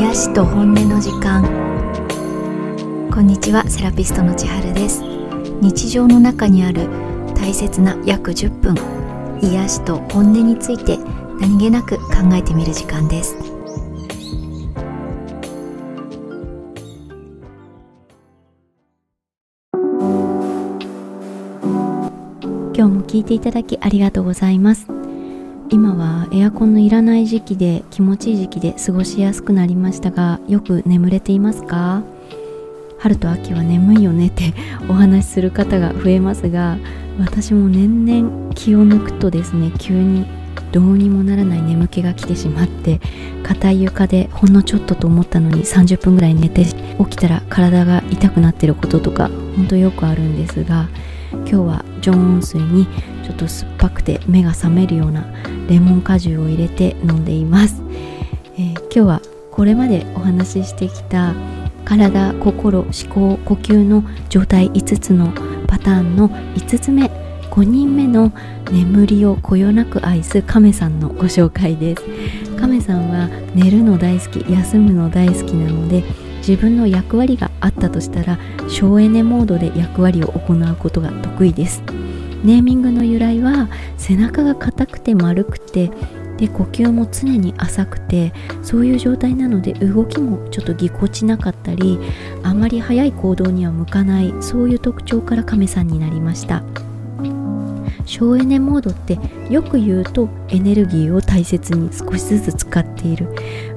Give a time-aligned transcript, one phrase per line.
[0.00, 1.44] 癒しと本音の時間。
[3.12, 5.02] こんにちはセラピストの千春です。
[5.60, 6.88] 日常の中にある
[7.34, 8.74] 大切な約10分
[9.42, 10.96] 癒しと本音について
[11.38, 13.36] 何気なく考えてみる時間です。
[22.72, 24.99] 今日も聞いていただきありがとうございます。
[25.70, 32.02] 今はエアコンのいらない時期で気持ちいい時期で過ごしやすくなりましたがよく眠れていますか？
[32.98, 34.52] 春と秋は眠いよねって
[34.88, 36.76] お話しする方が増えますが
[37.18, 40.26] 私も年々気を抜くとですね急に
[40.72, 43.00] どうにもならない眠気が来てしまって
[43.42, 46.72] 硬い床でほんのちょっとと思ったのに30分ぐらい寝て起
[47.10, 50.88] きたら体が痛くなってることとかほんとよくあるんですが
[51.32, 52.86] 今日は常温水に
[53.30, 55.24] ちょっと酸っぱくて目が覚めるような
[55.68, 57.80] レモン果汁を入れて飲んでいます、
[58.56, 59.22] えー、今日は
[59.52, 61.32] これまでお話ししてきた
[61.84, 65.32] 体心思考呼吸の状態5つの
[65.68, 67.04] パターンの5つ目
[67.50, 68.32] 5人目の
[68.72, 72.04] 眠りをこよなく愛す亀さんのご紹介です。
[72.60, 76.04] 亀さんは寝るの大好き休むの大好きなので
[76.38, 81.82] 自分の役割があったとしたら省エネモードで役割を行うことが得意です。
[82.44, 85.90] ネーミングの由来は背中が硬くて丸くて
[86.38, 91.98] で呼吸も常に浅くてそういう状態なので動きもちょっとぎこちなかったり
[92.42, 96.62] あまり速い行動には向かないそういう特徴から亀さんになりました。
[98.10, 103.28] 省エネモードってよく言うとエネルギーを大切に少しずつ使っている。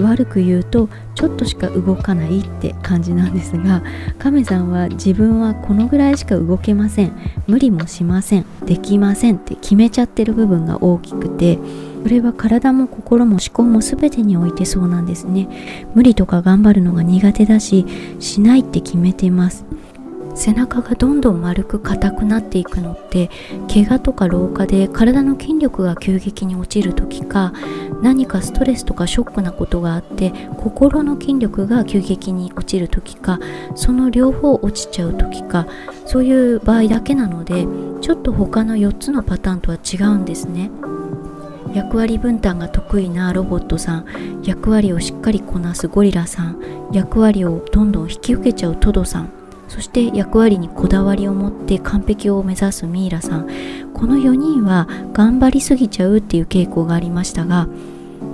[0.00, 3.82] 悪く言うとちょっとしか動かないって感じなんですが
[4.18, 7.12] 亀さんは自分はこのぐらいしか動けません。
[7.46, 8.44] 無理もしません。
[8.66, 11.58] できませんって決めちゃってる部分が大きくて
[12.02, 15.48] それは体も心も思考も全てにおいてそうなんですね。
[15.94, 17.86] 無理とか頑張るのが苦手だし
[18.18, 19.64] しないって決めてます。
[20.36, 23.30] 背中がどんどん丸く硬くなっていくのって
[23.72, 27.52] 怪我とか老化で体の筋力が急激に落ちる時か
[28.02, 33.40] 何かストレスとかショックなことがあって心の筋力が急激に落ちる時か
[33.74, 35.66] その両方落ちちゃう時か
[36.04, 37.66] そういう場合だけなので
[38.02, 40.70] ちょっと他の4つのパターンとは違うんですね。
[41.74, 49.45] 役割分担が得意なロボットさん役割をしっかりこなすゴリラさん役割をどんどん引き受けちゃうトドさん
[49.76, 57.68] そして役割にこだわりを持って完璧を目指すミイラさんこの4人は頑張りすぎちゃうっていう傾向がありましたが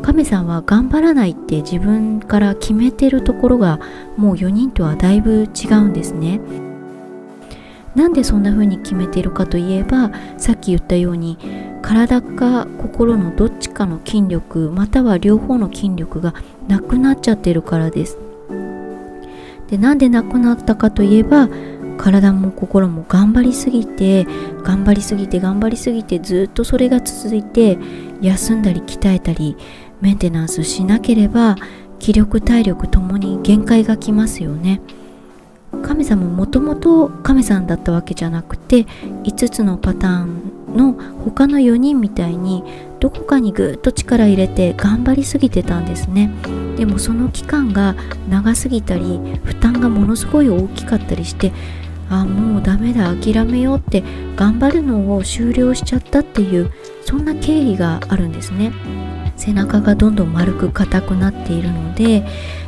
[0.03, 3.81] 亀さんは頑張らないって自分から決めてるところが
[4.17, 6.41] もう4人とはだいぶ違うんですね。
[7.97, 11.37] なんでそんな風に決めてるかといえばさっき言ったように
[11.83, 16.35] 体か心のどっちかの筋力または両方の筋力が
[16.69, 18.32] なくなっちゃってるからです。
[19.73, 21.49] でなんでなくなったかといえば
[21.97, 24.27] 体も心も頑張りすぎて
[24.63, 27.79] 頑張りすぎて頑張りすぎてずっとそれが続いて
[28.21, 29.57] 休んだり鍛えたり
[30.03, 31.57] メンテナンスしなければ
[31.99, 34.83] 気力体力ともに限界がきますよね。
[35.83, 38.85] 神様もともと神さんだったわけじゃなくて
[39.25, 40.93] 5つのパターンの
[41.25, 42.63] 他の4人みたいに
[43.03, 46.31] どこかにぐっと力入れて頑張りすぎてたんですね。
[46.77, 47.97] でもその期間が
[48.31, 51.51] 長すぎたり負担がものすごい大きかったりして
[52.09, 54.05] あもうダメだ諦めようって
[54.37, 56.71] 頑張るのを終了しちゃったっていう
[57.05, 58.73] そんな経緯があるんですね。
[59.37, 62.25] 背中がどんどん丸く硬くなっているので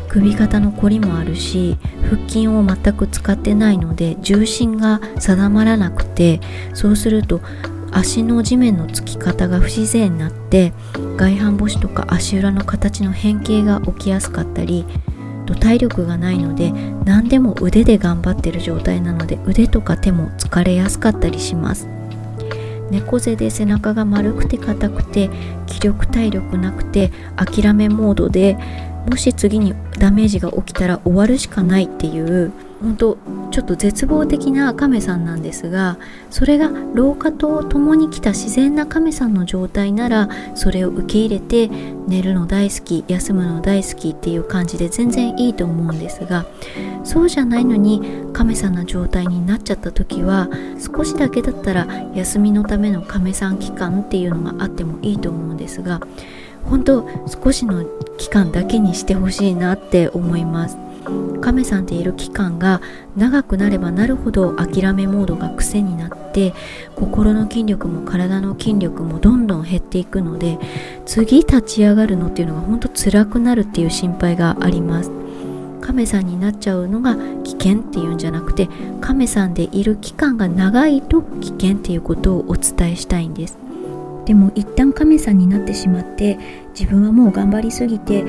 [0.08, 1.76] 首肩のこりもあるし
[2.10, 6.40] 腹筋を全く使ってないので重心が定まらなくて
[6.72, 7.40] そうすると
[7.94, 10.72] 足の地面のつき方が不自然になって
[11.16, 14.84] 外反母趾とか足裏の形の変形が起きやすかったり
[15.64, 16.72] 体力がないので
[17.04, 21.88] 何でも腕で頑張ってる状態なので腕とか手も疲れやすかったりします。
[22.90, 25.30] 猫背で背中が丸くて硬くて
[25.66, 28.58] 気力体力なくて諦めモードで
[29.08, 33.18] もし次にダメージが起きたら終わるしかないっていう本当
[33.50, 35.96] ちょっと絶望的な亀さんなんですが
[36.30, 46.46] それが老化と共に来た自然な亀さんの状態ならそれを受け入れて寝るの大好き休むの大好きっていう感じで全然いいと思うんですが
[47.04, 50.48] そうじゃないのに亀さんな状態になっちゃった時は
[50.78, 56.00] 少しだけだったら休みのための亀さん期間っていうのがあってもいいと思うんですが
[56.64, 57.84] 本当少しの
[58.18, 60.83] 期間だけにしてほしいなって思います。
[61.40, 62.80] 亀さんでいる期間が
[63.16, 66.54] 長くなればなるほど諦めモードが癖になって
[66.96, 70.58] 心の筋力も体の筋力もどんどん減っていくので
[71.06, 75.10] 次立ち上がるのっていうのが本当辛くなるっていう心配があります。
[75.80, 77.14] 亀さんになっちゃうのが
[77.44, 78.70] 危険っていうんじゃなくて
[79.02, 83.58] 亀さんでいる期間が長いと危険っていうことをお伝えしたいんです。
[84.24, 86.38] でも一旦亀さんになってしまって
[86.78, 88.24] 自分はもう頑張りすぎて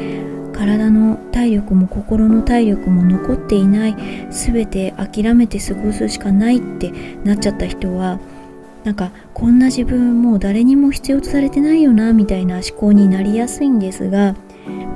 [0.55, 3.95] 体の体力も心の体力も残っていない。
[4.29, 6.91] 全て諦めて過ごすしかないって
[7.23, 8.19] なっちゃった人は
[8.83, 14.35] なんかこんな自分もう誰にも必要とされてないよなみたいな思考になりやすいんですが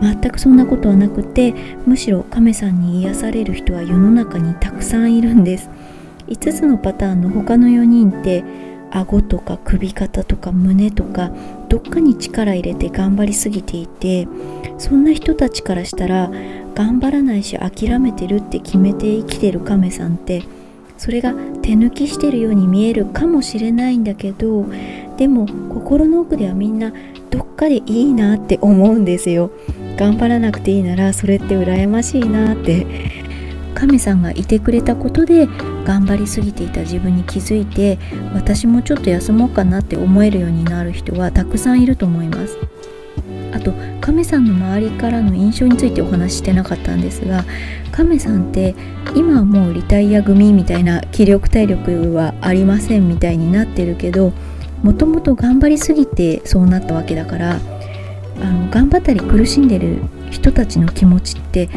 [0.01, 1.53] 全くそんなことはなくて
[1.85, 5.69] むしろ亀さんに癒される人は世の中にたくさんいるんです。
[6.27, 8.43] 5つのパターンの他の4人って
[8.91, 11.31] 顎とか首肩とか胸とか
[11.69, 14.27] どっかに力入れて頑張りすぎていて
[14.77, 16.31] そんな人たちからしたら
[16.75, 20.43] 頑張らないし諦めてるって決めて生きてる亀さんって
[20.97, 24.65] それが手抜きしてるように見えるかもしれないんだけど
[25.17, 26.91] でも心の奥ではみんな
[27.29, 29.51] どっかでいいなって思うんですよ。
[29.97, 32.87] 頑張らなくていいならそれって羨ましいなって
[33.75, 35.47] 亀さんがいてくれたことで
[35.85, 37.97] 頑張りすぎていた自分に気づいて
[38.33, 42.57] 私もちょっと休もうかなって思えるようになる人はたくさんいると思います。
[43.51, 47.45] あと亀さんの周りからの印象についてお話ししてなかったんですが
[47.91, 48.75] 亀さんって
[49.15, 54.33] 今はもうリタイア組みたいな気力体力はありませんみたいになってるけど
[54.83, 57.59] もともと頑張りすぎてそうなったわけだから
[58.41, 60.01] あの頑張ったり苦しんでる
[60.31, 61.69] 人たちの気持ちって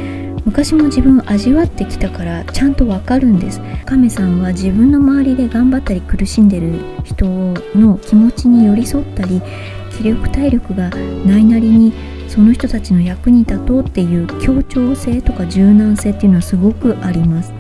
[0.45, 3.61] 昔も自分味わってきたからちゃんとわかるんです。
[3.85, 6.73] 亀さんは自分の周りで頑張ったり苦しんでる
[7.05, 9.41] 人の気持ちに寄り添ったり
[9.97, 10.91] 気力体力が
[11.25, 11.93] ないなりに
[12.29, 17.53] その人たちの役に立とうっていう協調性とか柔軟性っていうのはすごくあります。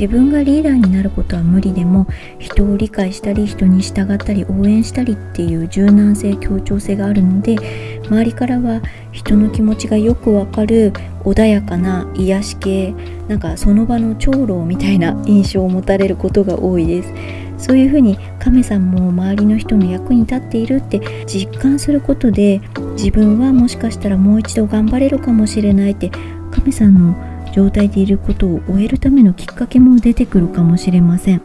[0.00, 2.06] 自分がリーダーになることは無理でも
[2.38, 8.80] 人を理解したり人に従ったり応援したりっていう柔軟性協調性があるので周りからは
[9.12, 12.94] 人の気持ちがよくわかる穏やかな癒し系
[13.28, 17.12] なんかその場の長老みたいな印象を持たれることが多いです。
[17.58, 22.62] そういうふうに亀さんも周りの人の役に立っているって実感することで
[22.94, 26.10] 自分はもしかしたらもう一度頑張れるかもしれないって
[26.50, 31.42] 亀さんの状態でいることを終えるためのきっかけも出てくるかもしれません。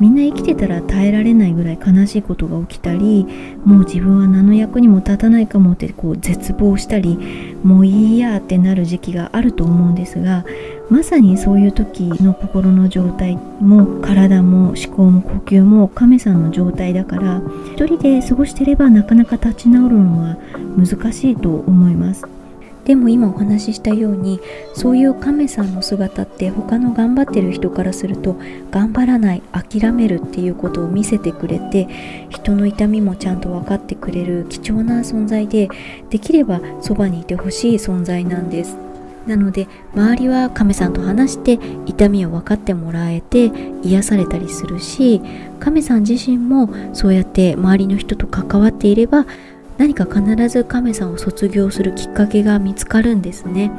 [0.00, 3.24] みんな生きてたら耐えられないぐらい悲しいことが起きたり
[3.64, 7.16] もう自分は何の役にも立たないかもってこう絶望したり
[7.62, 10.44] もういいやってなる時期があると思うんですが
[10.90, 17.40] まさにそういう時の心の状態も体も思考も呼吸も亀さんの状態だから
[17.74, 20.36] 一人で過ごしてればなかなか立ち直るのは
[20.76, 22.43] 難しいと思います。
[22.84, 24.40] でも今お話ししたように
[24.74, 28.36] そういう亀さんの姿って他の頑張ってる人からすると
[28.70, 31.88] 頑張らない諦めるっていうことを見せてくれて
[32.28, 35.68] 人の痛みもちゃんと分かってくれる貴重な存在で
[36.10, 38.84] できればそばにいてほしい存在なんです。
[39.26, 43.50] なので周りは亀さんと話して痛みを分かってもらえて
[43.82, 45.22] 癒されたりするし
[45.60, 49.26] 亀さん自身もそうやって周りの人と関わっていれば
[49.78, 53.70] 何か必ず亀さんを卒業するきっかけが見つかるんですね。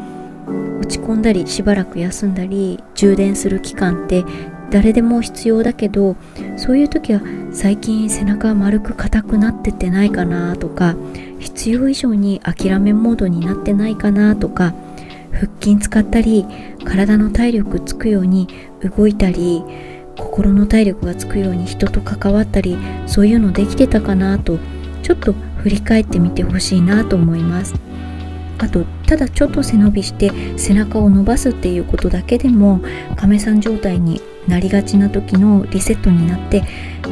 [0.79, 4.23] 落ち込んだりしばらく休んだり充電する期間って
[4.69, 6.15] 誰でも必要だけど
[6.57, 7.21] そういう時は
[7.51, 10.95] 最近背中丸く硬くなっててないかなとか
[11.39, 14.73] 必要以上に諦めモードになってないかなとか
[15.31, 16.45] 腹筋使ったり
[16.83, 18.47] 体の体力つくように
[18.95, 19.63] 動いたり
[20.17, 22.77] 心の体力がつくように人と関わったり
[23.07, 24.59] そういうのできてたかなと
[25.03, 25.33] ちょっと
[25.65, 27.73] 振り返ってみてほしいなと思います。
[28.59, 32.81] あとただちょっと背伸びして背中を伸ばすっていうことだけでも
[33.15, 36.63] 亀さん状態になりがちな時のリセットになって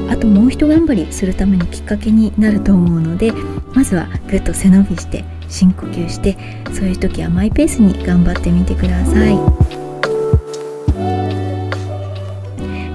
[0.08, 3.34] あともう一頑張りするためのきっかけになると思うので
[3.74, 6.38] まずはぐっと背伸びして深呼吸して
[6.72, 9.73] そういう時はマイペースに頑張ってみてください。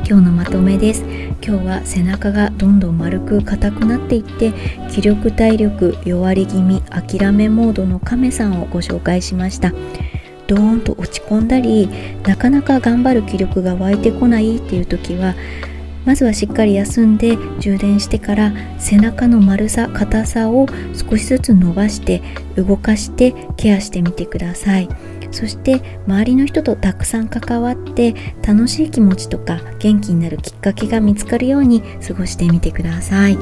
[0.09, 1.05] 今日のまとめです。
[1.47, 4.55] 今日は背中がどんどん丸く硬くなっていって
[4.91, 9.75] 気力体力弱り気味諦めモードの亀さんをご紹介しました。
[10.47, 11.91] ドーンと落ち込んだり
[12.23, 15.35] なかなか頑張る気力が湧いてこないっていう時は
[16.07, 22.23] まずはしっかり休んで充電してから背中の丸さ硬さを少しずつ伸ばして
[22.57, 24.89] 動かしてケアしてみてください。
[25.31, 28.15] そして周りの人とたくさん関わって
[28.47, 33.39] 楽しい気持ちとか元気になるきっかけが見つかるように過ごしてみてください。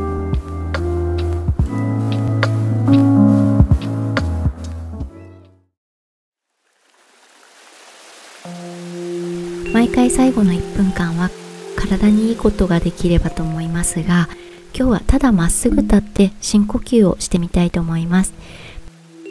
[9.97, 11.31] 会最後の1分間は
[11.75, 14.29] 体にいいことができればと思いますが
[14.77, 18.35] 今日はただまっすぐ立って深呼吸をしてみたいと思います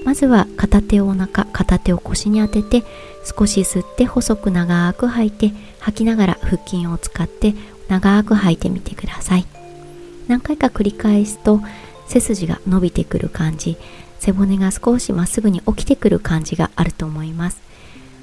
[0.03, 2.83] まずは片手をお腹片手を腰に当てて
[3.23, 7.53] 少し吸って細く長く吐いて吐きながら腹筋を使って
[7.87, 9.45] 長く吐いてみてください。
[10.27, 11.61] 何回か繰り返すと
[12.07, 13.77] 背筋が伸びてくる感じ
[14.19, 17.61] 背骨が少しまっすぐに起きてくる感じがあると思います。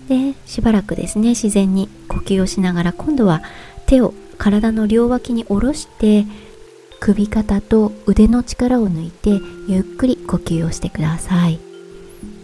[0.08, 3.42] でしばらくですね自然に呼吸をしながら今度は
[3.86, 6.26] 手を体の両脇に下ろして
[7.04, 9.30] 首肩と腕の力を抜いて
[9.66, 11.58] ゆっくり呼吸をしてください。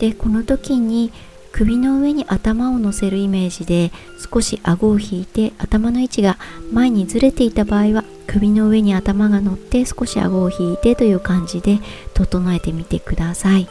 [0.01, 1.13] でこの時に
[1.53, 3.93] 首の上に頭を乗せるイメージで
[4.33, 6.39] 少し顎を引いて頭の位置が
[6.73, 11.79] 前にずれていた場合は首の上に頭が乗って少し顎を引いてという感じで
[12.15, 13.69] 整えてみてください。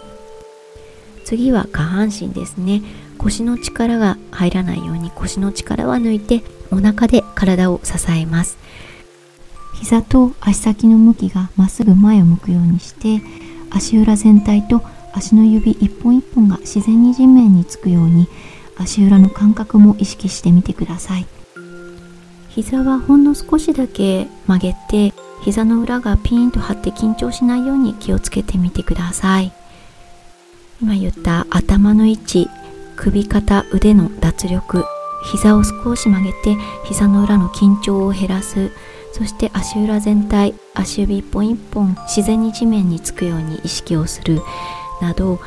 [1.26, 2.82] 次は下半身ですね。
[3.18, 8.58] 腰の力が入らないように腰の力は抜いてお腹で体を支えます。
[9.80, 13.22] 膝と足先の向きがまっすぐ前を向くようにして
[13.70, 14.82] 足裏全体と
[15.14, 18.28] 足の指一本一本が自然に地面につくように
[18.78, 21.26] 足裏の感覚も意識してみてください。
[22.50, 29.52] 膝はほんの少しだけ曲げて膝の裏がピーンと張って緊張しないように気をつけてみてください。
[30.82, 32.50] 今言った頭の位置
[32.96, 34.86] 首肩腕の脱力
[35.32, 36.56] 膝を少し曲げて
[36.86, 38.72] 膝の裏の緊張を減らす
[39.18, 44.42] そして足裏全体足指一本一本自然に地面につくように意識をする
[45.02, 45.40] など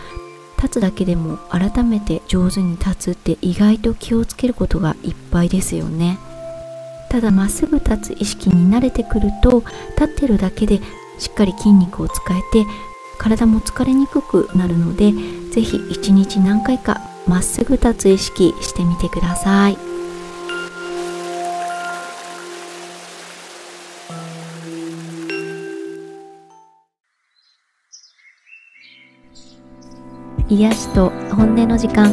[0.57, 6.19] 立つだけでも改めて上手に立つって意外と気をつけることがいっぱいですよね。
[7.09, 9.65] ただまっすぐ立つ意識に慣れてくると
[9.99, 10.81] 立ってるだけで
[11.19, 12.67] しっかり筋肉を使えて
[13.19, 15.12] 体も疲れにくくなるので
[15.50, 19.89] 是非一日何回かまっすぐ立つ意識してみてください。
[30.50, 32.11] 癒しと本音の時間。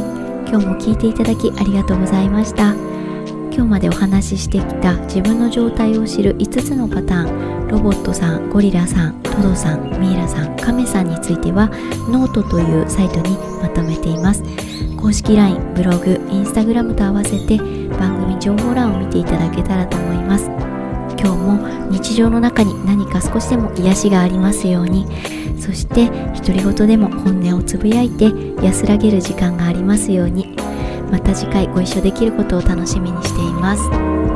[0.47, 2.75] 今日も聞いていただきありがとうございました。
[3.51, 7.67] 今日までお話ししてきた自分の状態を知る5つのパターン。
[7.67, 11.67] ロボットさんゴリラさんトドさんミイラさんカメさんについては
[12.09, 14.43] ノートというサイトにまとめています。
[14.95, 20.45] 公式 LINE ブログインスタグラムと合わせて番組情報欄を見ていただけたらと思います。
[21.19, 25.07] 今日も日常の中に何か少しでも癒しがありますように。
[25.59, 28.31] そして独り言でも本音をつぶやいて
[28.63, 30.55] 安らげる時間がありますように
[31.11, 34.26] また次回ご一緒できることを楽しみにしています。